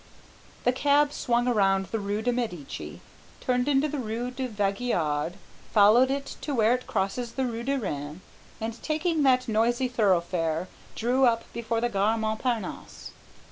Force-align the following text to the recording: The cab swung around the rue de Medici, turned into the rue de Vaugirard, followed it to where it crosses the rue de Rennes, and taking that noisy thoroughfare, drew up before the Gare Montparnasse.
The 0.63 0.71
cab 0.73 1.13
swung 1.13 1.47
around 1.47 1.85
the 1.91 1.99
rue 1.99 2.23
de 2.23 2.31
Medici, 2.31 3.01
turned 3.39 3.67
into 3.67 3.87
the 3.87 3.99
rue 3.99 4.31
de 4.31 4.47
Vaugirard, 4.47 5.33
followed 5.71 6.09
it 6.09 6.37
to 6.41 6.55
where 6.55 6.73
it 6.73 6.87
crosses 6.87 7.33
the 7.33 7.45
rue 7.45 7.61
de 7.61 7.77
Rennes, 7.77 8.21
and 8.59 8.81
taking 8.81 9.21
that 9.21 9.47
noisy 9.47 9.87
thoroughfare, 9.87 10.67
drew 10.95 11.25
up 11.25 11.43
before 11.53 11.81
the 11.81 11.89
Gare 11.89 12.17
Montparnasse. 12.17 13.11